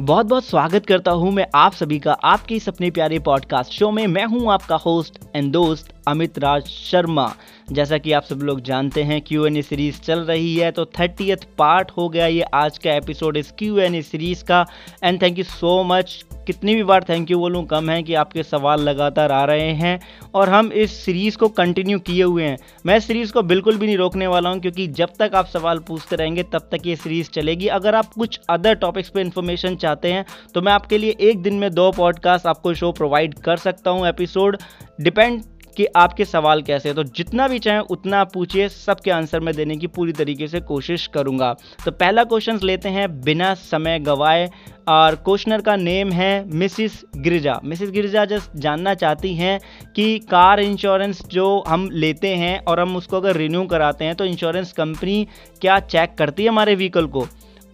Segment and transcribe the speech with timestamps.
[0.00, 3.90] बहुत बहुत स्वागत करता हूँ मैं आप सभी का आपके इस अपने प्यारे पॉडकास्ट शो
[3.90, 7.32] में। मैं हूँ आपका होस्ट एंड दोस्त अमित राज शर्मा।
[7.72, 10.84] जैसा कि आप सब लोग जानते हैं क्यू एन ए सीरीज़ चल रही है तो
[10.98, 14.66] थर्टीथ पार्ट हो गया ये आज का एपिसोड इस क्यू एन ए सीरीज़ का।
[15.04, 18.42] And thank you so much कितनी भी बार थैंक यू बोलूँ, कम है कि आपके
[18.42, 20.00] सवाल लगातार आ रहे हैं।
[20.34, 22.56] और हम इस सीरीज़ को कंटिन्यू किए हुए हैं।
[22.86, 26.16] मैं सीरीज़ को बिल्कुल भी नहीं रोकने वाला हूँ, क्योंकि जब तक आप सवाल पूछते
[26.16, 30.24] रहेंगे, तब तक ये सीरीज़ चलेगी। अगर आप कुछ अदर टॉपिक्स पे इन्फॉर्मेशन चाहते हैं
[30.54, 34.06] तो मैं आपके लिए एक दिन में दो पॉडकास्ट आपको शो प्रोवाइड कर सकता हूँ
[34.08, 34.58] एपिसोड
[35.00, 35.42] डिपेंड
[35.76, 39.76] कि आपके सवाल कैसे हैं। तो जितना भी चाहें, उतना पूछिए, सबके आंसर मैं देने
[39.76, 41.54] की पूरी तरीके से कोशिश करूँगा।
[41.84, 44.50] तो पहला क्वेश्चन लेते हैं बिना समय गवाए।
[44.88, 47.60] और क्वेश्चनर का नेम है Mrs Girija.
[47.64, 49.58] Mrs Girija just जानना चाहती हैं
[49.96, 54.24] कि कार इंश्योरेंस जो हम लेते हैं और हम उसको अगर रिन्यू कराते हैं तो
[54.24, 55.26] इंश्योरेंस कंपनी
[55.60, 57.26] क्या चेक करती है हमारे व्हीकल को?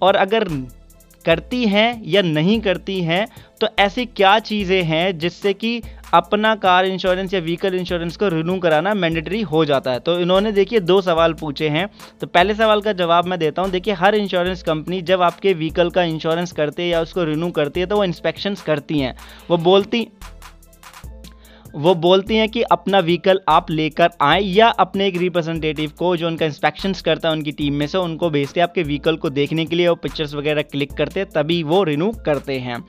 [0.03, 0.49] और अगर
[1.25, 3.27] करती हैं या नहीं करती हैं
[3.61, 5.81] तो ऐसी क्या चीज़ें हैं जिससे कि
[6.15, 10.01] अपना कार इंश्योरेंस या व्हीकल इंश्योरेंस को रिन्यू कराना मैंडेटरी हो जाता है?
[10.01, 11.87] तो इन्होंने देखिए दो सवाल पूछे हैं।
[12.21, 15.91] तो पहले सवाल का जवाब मैं देता हूँ। देखिए, हर इंश्योरेंस कंपनी जब आपके व्हीकल
[15.91, 19.15] का इंश्योरेंस करते है या उसको रिन्यू करती है तो वो इंस्पेक्शंस करती हैं।
[19.51, 20.07] वो बोलती
[21.79, 26.27] वो बोलती हैं कि अपना व्हीकल आप लेकर आए या अपने एक रिप्रेजेंटेटिव को जो
[26.27, 29.65] उनका इंस्पेक्शन करता है उनकी टीम में से उनको भेजते हैं, आपके व्हीकल को देखने
[29.65, 32.83] के लिए और पिक्चर्स वगैरह क्लिक करते हैं, तभी वो रिन्यू करते हैं।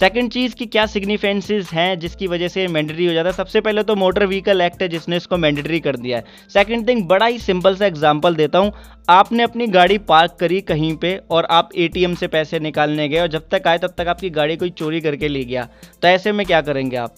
[0.00, 3.34] सेकंड चीज़ की क्या सिग्निफेंसेज हैं जिसकी वजह से मैंडेटरी हो जाता है?
[3.36, 7.06] सबसे पहले तो मोटर व्हीकल एक्ट है जिसने इसको मैंडेटरी कर दिया है। सेकंड थिंग
[7.08, 8.72] बड़ा ही सिंपल सा एग्जांपल देता हूँ।
[9.10, 13.28] आपने अपनी गाड़ी पार्क करी कहीं पे और आप एटीएम से पैसे निकालने गए और
[13.28, 15.68] जब तक आए तब तक आपकी गाड़ी कोई चोरी करके ले गया।
[16.02, 17.14] तो ऐसे में क्या करेंगे आप?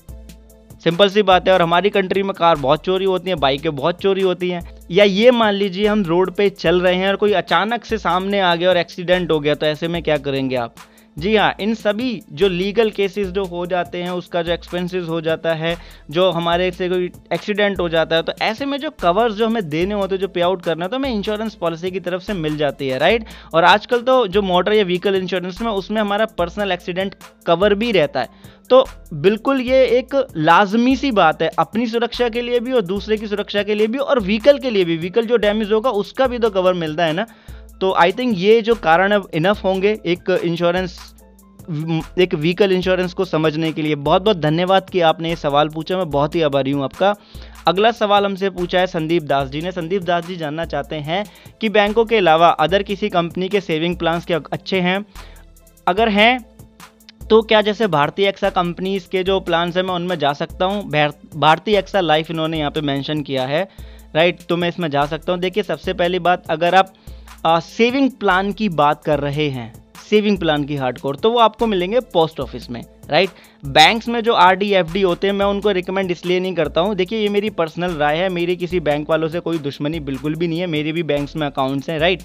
[0.84, 4.00] सिंपल सी बात है, और हमारी कंट्री में कार बहुत चोरी होती है, बाइकें बहुत
[4.00, 4.60] चोरी होती हैं।
[4.90, 8.40] या ये मान लीजिए हम रोड पे चल रहे हैं और कोई अचानक से सामने
[8.40, 10.74] आ गया और एक्सीडेंट हो गया तो ऐसे में क्या करेंगे आप?
[11.16, 15.20] जी हाँ इन सभी जो लीगल केसेस जो हो जाते हैं, उसका जो एक्सपेंसेस हो
[15.20, 15.76] जाता है,
[16.10, 19.68] जो हमारे से कोई एक्सीडेंट हो जाता है तो ऐसे में जो कवर्स जो हमें
[19.68, 22.34] देने होते हैं, जो पे आउट करना है तो हमें इंश्योरेंस पॉलिसी की तरफ़ से
[22.34, 23.24] मिल जाती है राइट
[23.54, 27.14] और आजकल तो जो मोटर या व्हीकल इंश्योरेंस में, उसमें हमारा पर्सनल एक्सीडेंट
[27.46, 32.42] कवर भी रहता है। तो बिल्कुल ये एक लाजमी सी बात है, अपनी सुरक्षा के
[32.42, 35.26] लिए भी और दूसरे की सुरक्षा के लिए भी और व्हीकल के लिए भी। व्हीकल
[35.26, 37.26] जो डैमेज होगा, उसका भी तो कवर मिलता है ना।
[37.80, 40.98] तो आई थिंक ये जो कारण अब इनफ होंगे एक इंश्योरेंस
[42.18, 45.96] एक व्हीकल इंश्योरेंस को समझने के लिए। बहुत बहुत धन्यवाद कि आपने ये सवाल पूछा।
[45.96, 47.14] मैं बहुत ही आभारी हूँ आपका।
[47.68, 51.24] अगला सवाल हमसे पूछा है संदीप दास जी ने। संदीप दास जी जानना चाहते हैं
[51.60, 55.04] कि बैंकों के अलावा अदर किसी कंपनी के सेविंग प्लान्स के अच्छे हैं?
[55.86, 56.44] अगर हैं
[57.20, 60.82] तो क्या जैसे भारतीय एक्सा कंपनीज़ के जो प्लान्स हैं, मैं उनमें जा सकता हूँ?
[61.36, 63.62] भारतीय एक्सा लाइफ इन्होंने यहाँ पे मेंशन किया है।
[64.14, 66.92] राइट तो मैं इसमें जा सकता हूँ। देखिए, सबसे पहली बात, अगर आप
[67.44, 69.72] सेविंग प्लान की बात कर रहे हैं।
[70.10, 73.30] सेविंग प्लान की हार्ड कोर तो वो आपको मिलेंगे पोस्ट ऑफ़िस में राइट
[73.64, 76.80] बैंक्स में जो आर डी एफ़ डी होते हैं, मैं उनको रिकमेंड इसलिए नहीं करता
[76.80, 80.34] हूँ। देखिए, ये मेरी पर्सनल राय है, मेरी किसी बैंक वालों से कोई दुश्मनी बिल्कुल
[80.34, 82.22] भी नहीं है, मेरे भी बैंक्स में अकाउंट्स हैं राइट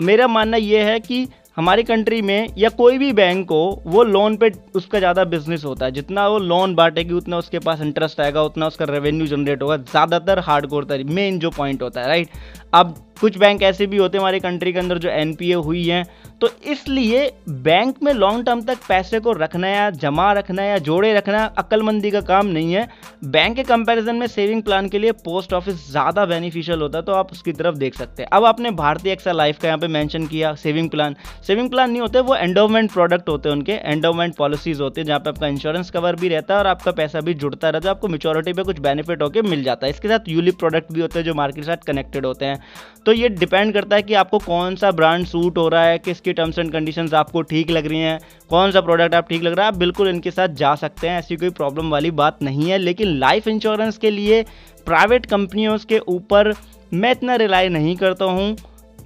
[0.00, 1.26] मेरा मानना यह है कि
[1.56, 5.86] हमारी कंट्री में या कोई भी बैंक हो वो लोन पे उसका ज़्यादा बिज़नेस होता
[5.86, 9.76] है। जितना वो लोन बांटेगी, उतना उसके पास इंटरेस्ट आएगा, उतना उसका रेवेन्यू जनरेट होगा।
[9.76, 12.28] ज़्यादातर हार्ड कोर तरीके मेन जो पॉइंट होता है राइट
[12.74, 16.04] अब कुछ बैंक ऐसे भी होते हैं हमारी कंट्री के अंदर जो एनपीए हुई हैं
[16.44, 21.12] तो इसलिए बैंक में लॉन्ग टर्म तक पैसे को रखना या जमा रखना या जोड़े
[21.14, 22.86] रखना अक्लमंदी का काम नहीं है।
[23.26, 27.12] बैंक के कंपैरिजन में सेविंग प्लान के लिए पोस्ट ऑफ़िस ज़्यादा बेनिफिशियल होता है तो
[27.12, 30.26] आप उसकी तरफ़ देख सकते हैं। अब आपने भारतीय एक्सा लाइफ का यहाँ पे मेंशन
[30.26, 31.16] किया सेविंग प्लान
[31.46, 35.20] सेविंग प्लान नहीं होते, वो एंडोवमेंट प्रोडक्ट होते हैं उनके एंडोवमेंट पॉलिसीज़ होते हैं, जहाँ
[35.20, 38.08] पे आपका इंश्योरेंस कवर भी रहता है और आपका पैसा भी जुड़ता रहता है, आपको
[38.08, 41.26] मेचोरिटी पर कुछ बेनिफिट होकर मिल जाता है। इसके साथ यूलिप प्रोडक्ट भी होते हैं
[41.26, 42.62] जो मार्केट के साथ कनेक्टेड होते हैं।
[43.06, 46.32] तो ये डिपेंड करता है कि आपको कौन सा ब्रांड सूट हो रहा है, किसकी
[46.34, 48.18] टर्म्स एंड कंडीशंस आपको ठीक लग रही हैं?
[48.50, 49.72] कौन सा प्रोडक्ट आप ठीक लग रहा है?
[49.72, 53.18] आप बिल्कुल इनके साथ जा सकते हैं, ऐसी कोई प्रॉब्लम वाली बात नहीं है। लेकिन
[53.18, 54.42] लाइफ इंश्योरेंस के लिए
[54.86, 56.54] प्राइवेट कंपनियों के ऊपर
[56.94, 58.56] मैं इतना रिलाई नहीं करता हूँ।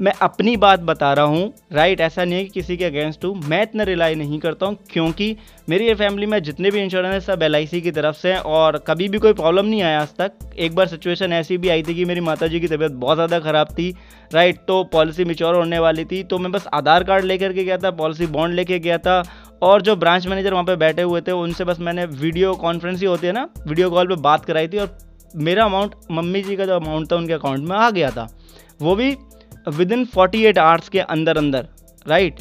[0.01, 3.35] मैं अपनी बात बता रहा हूँ राइट ऐसा नहीं है कि किसी के अगेंस्ट हूँ।
[3.43, 5.37] मैं इतना रिलाई नहीं करता हूँ, क्योंकि
[5.69, 8.79] मेरी ये फैमिली में जितने भी इंश्योरेंस है, सब एलआईसी की तरफ़ से हैं और
[8.87, 11.95] कभी भी कोई प्रॉब्लम नहीं आया आज तक। एक बार सिचुएशन ऐसी भी आई थी
[11.95, 13.91] कि मेरी माता जी की तबीयत बहुत ज़्यादा ख़राब थी
[14.31, 17.79] राइट तो पॉलिसी मिच्योर होने वाली थी तो मैं बस आधार कार्ड लेकर के गया
[17.79, 19.23] था पॉलिसी बॉन्ड लेके गया था
[19.63, 23.07] और जो ब्रांच मैनेजर वहाँ पे बैठे हुए थे, उनसे बस मैंने वीडियो कॉन्फ्रेंस ही
[23.07, 24.97] होती है ना वीडियो कॉल पे बात कराई थी और
[25.37, 28.29] मेरा अमाउंट मम्मी जी का जो अमाउंट था उनके अकाउंट में आ गया था।
[28.81, 29.17] वो भी
[29.71, 31.69] within forty eight hours के अंदर अंदर
[32.07, 32.41] राइट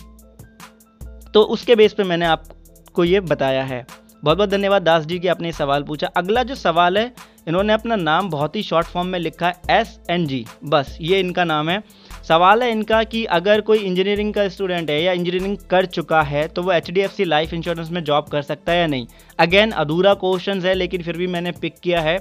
[1.34, 3.86] तो उसके बेस पे मैंने आपको ये बताया है।
[4.24, 7.12] बहुत बहुत धन्यवाद दास जी की आपने सवाल पूछा। अगला जो सवाल है,
[7.48, 11.20] इन्होंने अपना नाम बहुत ही शॉर्ट फॉर्म में लिखा है एस एन जी बस, ये
[11.20, 11.82] इनका नाम है।
[12.28, 16.48] सवाल है इनका कि अगर कोई इंजीनियरिंग का स्टूडेंट है या इंजीनियरिंग कर चुका है
[16.48, 19.08] तो वो एचडीएफसी लाइफ इंश्योरेंस में जॉब कर सकता है या नहीं?
[19.40, 22.18] अगेन अधूरा क्वेश्चन है, लेकिन फिर भी मैंने पिक किया है।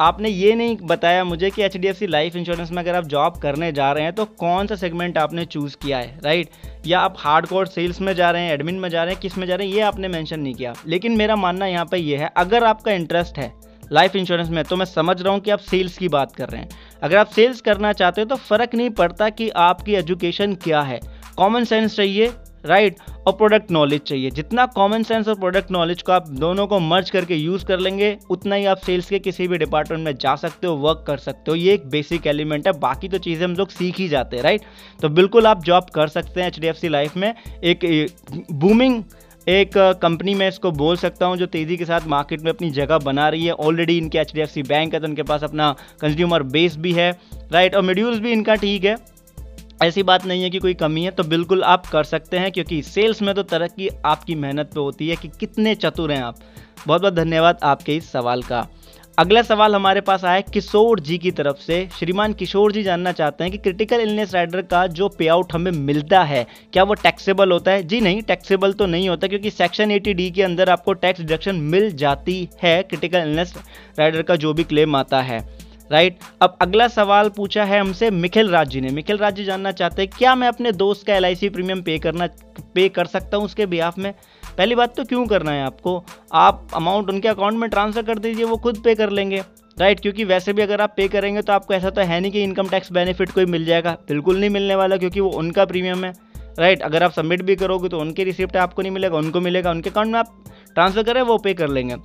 [0.00, 3.90] आपने ये नहीं बताया मुझे कि HDFC लाइफ इंश्योरेंस में अगर आप जॉब करने जा
[3.92, 6.50] रहे हैं तो कौन सा सेगमेंट आपने चूज़ किया है राइट
[6.86, 9.46] या आप हार्ड कोर सेल्स में जा रहे हैं एडमिन में जा रहे हैं, किसमें
[9.46, 12.30] जा रहे हैं, ये आपने मेंशन नहीं किया। लेकिन मेरा मानना यहाँ पर यह है,
[12.36, 13.52] अगर आपका इंटरेस्ट है
[13.92, 16.60] लाइफ इंश्योरेंस में तो मैं समझ रहा हूँ कि आप सेल्स की बात कर रहे
[16.60, 16.68] हैं।
[17.02, 21.00] अगर आप सेल्स करना चाहते हो तो फ़र्क नहीं पड़ता कि आपकी एजुकेशन क्या है।
[21.36, 22.32] कॉमन सेंस चाहिए
[22.64, 22.96] राइट,
[23.26, 27.10] और प्रोडक्ट नॉलेज चाहिए। जितना कॉमन सेंस और प्रोडक्ट नॉलेज को आप दोनों को मर्ज
[27.10, 30.66] करके यूज़ कर लेंगे, उतना ही आप सेल्स के किसी भी डिपार्टमेंट में जा सकते
[30.66, 33.68] हो वर्क कर सकते हो। ये एक बेसिक एलिमेंट है। बाकी तो चीज़ें हम लोग
[33.70, 34.62] सीख ही जाते हैं राइट
[35.02, 37.32] तो बिल्कुल आप जॉब कर सकते हैं एचडीएफसी लाइफ में।
[37.64, 38.08] एक
[38.52, 39.02] बूमिंग
[39.46, 39.72] एक
[40.02, 43.28] कंपनी में इसको बोल सकता हूँ जो तेज़ी के साथ मार्केट में अपनी जगह बना
[43.28, 45.70] रही है। ऑलरेडी इनके एचडीएफसी बैंक है तो उनके पास अपना
[46.00, 47.10] कंज्यूमर बेस भी है
[47.52, 48.96] राइट और मेड्यूल्स भी इनका ठीक है।
[49.78, 52.82] ऐसी बात नहीं है कि कोई कमी है तो बिल्कुल आप कर सकते हैं, क्योंकि
[52.82, 56.36] सेल्स में तो तरक्की आपकी मेहनत पे होती है कि कितने चतुर हैं आप।
[56.86, 58.66] बहुत बहुत धन्यवाद आपके इस सवाल का।
[59.18, 63.44] अगला सवाल हमारे पास आया किशोर जी की तरफ़ से। श्रीमान किशोर जी जानना चाहते
[63.44, 67.52] हैं कि क्रिटिकल इलनेस राइडर का जो पे आउट हमें मिलता है, क्या वो टैक्सेबल
[67.52, 67.82] होता है?
[67.82, 71.56] जी नहीं टैक्सेबल तो नहीं होता, क्योंकि सेक्शन एटी डी के अंदर आपको टैक्स डिडक्शन
[71.56, 73.54] मिल जाती है क्रिटिकल इलनेस
[73.98, 75.38] राइडर का जो भी क्लेम आता है।
[75.90, 79.72] राइट अब अगला सवाल पूछा है हमसे मिखिल राज जी ने। मिखिल राज जी जानना
[79.72, 82.28] चाहते हैं, क्या मैं अपने दोस्त का एलआईसी प्रीमियम पे करना
[82.74, 84.12] पे कर सकता हूँ उसके बिहाफ में?
[84.56, 86.04] पहली बात तो क्यों करना है आपको?
[86.32, 89.42] आप अमाउंट उनके अकाउंट में ट्रांसफ़र कर दीजिए, वो खुद पे कर लेंगे।
[89.76, 92.42] राइट क्योंकि वैसे भी अगर आप पे करेंगे तो आपको ऐसा तो है नहीं कि
[92.42, 96.12] इनकम टैक्स बेनिफिट कोई मिल जाएगा। बिल्कुल नहीं मिलने वाला क्योंकि वो उनका प्रीमियम है।
[96.58, 99.90] राइट अगर आप सबमिट भी करोगे तो उनकी रिसिप्ट आपको नहीं मिलेगा, उनको मिलेगा। उनके
[99.90, 101.96] अकाउंट में आप ट्रांसफ़र करें, वो पे कर लेंगे।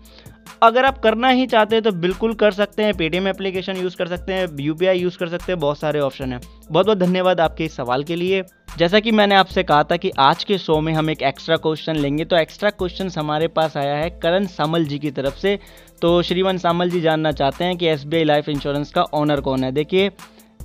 [0.64, 4.08] अगर आप करना ही चाहते हैं तो बिल्कुल कर सकते हैं पेटीएम एप्लीकेशन यूज़ कर
[4.08, 6.40] सकते हैं यूपीआई यूज़ कर सकते हैं, बहुत सारे ऑप्शन हैं।
[6.72, 8.44] बहुत बहुत धन्यवाद आपके इस सवाल के लिए।
[8.78, 11.96] जैसा कि मैंने आपसे कहा था कि आज के शो में हम एक एक्स्ट्रा क्वेश्चन
[11.96, 15.58] लेंगे तो एक्स्ट्रा क्वेश्चन हमारे पास आया है करण सामल जी की तरफ़ से।
[16.02, 19.72] तो श्रीमान सामल जी जानना चाहते हैं कि SBI लाइफ इंश्योरेंस का ऑनर कौन है।
[19.72, 20.12] देखिए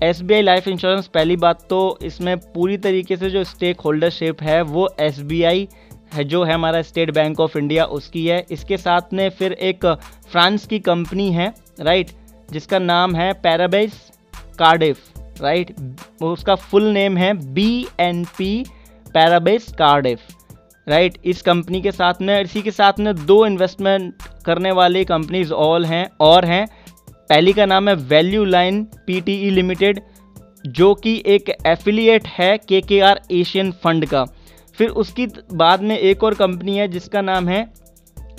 [0.04, 4.88] SBI लाइफ इंश्योरेंस पहली बात तो इसमें पूरी तरीके से जो स्टेक होल्डरशिप है, वो
[5.00, 5.66] SBI
[6.14, 9.87] है, जो है हमारा स्टेट बैंक ऑफ़ इंडिया उसकी है। इसके साथ में फिर एक
[10.32, 12.11] फ्रांस की कंपनी है राइट
[12.49, 14.00] जिसका नाम है पैराबेस
[14.58, 15.75] कार्डिफ राइट
[16.22, 18.64] उसका फुल नेम है B N P
[19.06, 20.20] Paribas Cardif
[20.87, 25.52] right इस कंपनी के साथ में, इसी के साथ में दो इन्वेस्टमेंट करने वाली कंपनीज़
[25.52, 26.67] ऑल हैं, और हैं।
[27.31, 30.00] पहली का नाम है वैल्यू लाइन पीटीई लिमिटेड
[30.69, 34.25] जो कि एक एफिलिएट है के के आर एशियन फंड का।
[34.78, 37.66] फिर उसकी बाद में एक और कंपनी है जिसका नाम है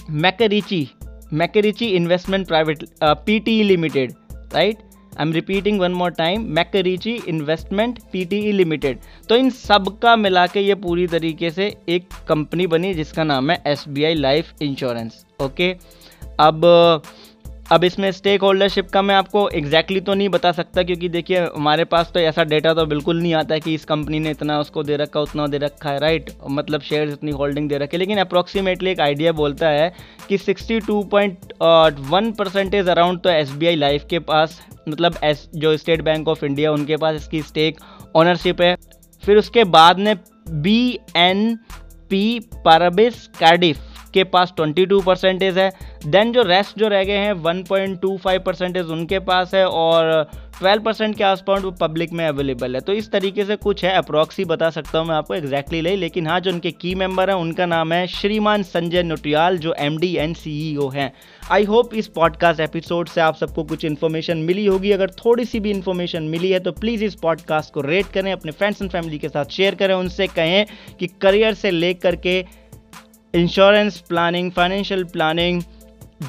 [0.10, 0.88] MacRitchie
[1.34, 4.12] MacRitchie investment private P T E limited,
[4.54, 4.78] right?
[5.18, 9.00] I am repeating one more time MacRitchie investment P T E limited.
[9.30, 13.52] तो इन सब का मिला के ये पूरी तरीके से एक कंपनी बनी जिसका नाम
[13.52, 15.76] है S B I life insurance, okay?
[16.40, 16.62] अब
[17.72, 21.40] अब इसमें स्टेक होल्डरशिप का मैं आपको एग्जैक्टली exactly तो नहीं बता सकता, क्योंकि देखिए,
[21.46, 24.60] हमारे पास तो ऐसा डेटा तो बिल्कुल नहीं आता है कि इस कंपनी ने इतना
[24.60, 28.00] उसको दे रखा, उतना दे रखा है राइट मतलब शेयर्स इतनी होल्डिंग दे रखी है।
[28.00, 29.92] लेकिन अप्रॉक्सीमेटली एक आइडिया बोलता है
[30.30, 36.46] कि 62.1 परसेंटेज अराउंड तो एस लाइफ के पास मतलब एस जो स्टेट बैंक ऑफ़
[36.46, 37.80] इंडिया उनके पास इसकी स्टेक
[38.16, 38.76] ऑनरशिप है।
[39.24, 40.16] फिर उसके बाद में
[40.52, 41.58] B N
[42.10, 43.78] P Paribas Cardif
[44.16, 45.70] के पास 22 परसेंटेज है।
[46.08, 50.12] देन जो रेस्ट जो रह गए हैं 1.25 परसेंटेज उनके पास है और
[50.56, 53.92] 12 परसेंट के आसपास वो पब्लिक में अवेलेबल है। तो इस तरीके से कुछ है
[53.94, 57.38] अप्रॉक्सी बता सकता हूँ मैं आपको एग्जैक्टली नहीं लेकिन हाँ जो उनके की मेंबर हैं,
[57.38, 60.54] उनका नाम है श्रीमान संजय नोटियाल, जो एम डी एन सी
[60.94, 61.12] हैं।
[61.52, 65.60] आई होप इस पॉडकास्ट एपिसोड से आप सबको कुछ इन्फॉर्मेशन मिली होगी। अगर थोड़ी सी
[65.60, 69.20] भी इन्फॉर्मेशन मिली है तो प्लीज़ इस पॉडकास्ट को रेट करें, अपने फ्रेंड्स एंड फैमिली
[69.20, 70.66] के साथ शेयर करें। उनसे कहें
[71.00, 72.44] कि करियर से लेकर के
[73.36, 75.62] insurance planning financial planning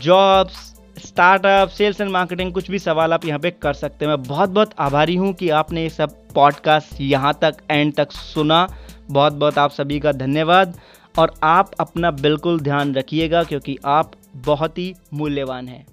[0.02, 0.54] jobs
[0.98, 4.50] startup sales and marketing कुछ भी सवाल आप यहाँ पे कर सकते हैं। मैं बहुत
[4.50, 8.66] बहुत आभारी हूँ कि आपने ये सब पॉडकास्ट यहाँ तक एंड तक सुना।
[9.10, 10.78] बहुत बहुत आप सभी का धन्यवाद।
[11.18, 15.84] और आप अपना बिल्कुल ध्यान रखिएगा क्योंकि आप बहुत ही मूल्यवान हैं।